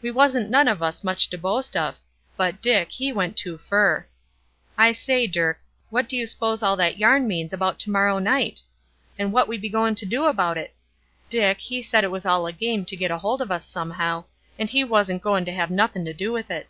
[0.00, 1.98] We wasn't none of us much to boast of;
[2.34, 4.06] but Dick, he went too fur.
[4.78, 5.60] I say, Dirk,
[5.90, 8.62] what do you s'pose all that yarn means about to morrow night?
[9.18, 10.74] And what be we goin' to do about it?
[11.28, 14.24] Dick, he said it was all a game to get hold of us somehow,
[14.58, 16.68] and he wasn't goin' to have nothin' to do with it."